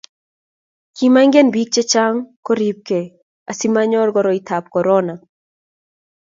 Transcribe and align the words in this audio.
ki 0.95 1.05
maingen 1.13 1.47
biik 1.53 1.69
che 1.75 1.83
chang' 1.91 2.25
kuribgei 2.45 3.07
asimanyoru 3.51 4.11
koroitab 4.15 4.63
korona 4.73 5.15